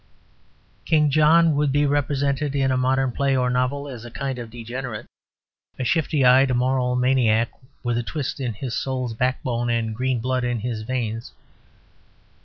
King 0.83 1.11
John 1.11 1.55
would 1.55 1.71
be 1.71 1.85
represented 1.85 2.55
in 2.55 2.71
a 2.71 2.75
modern 2.75 3.11
play 3.11 3.37
or 3.37 3.51
novel 3.51 3.87
as 3.87 4.03
a 4.03 4.09
kind 4.09 4.39
of 4.39 4.49
degenerate; 4.49 5.05
a 5.77 5.83
shifty 5.83 6.25
eyed 6.25 6.51
moral 6.55 6.95
maniac 6.95 7.51
with 7.83 7.99
a 7.99 8.03
twist 8.03 8.39
in 8.39 8.55
his 8.55 8.73
soul's 8.75 9.13
backbone 9.13 9.69
and 9.69 9.95
green 9.95 10.19
blood 10.19 10.43
in 10.43 10.61
his 10.61 10.81
veins. 10.81 11.33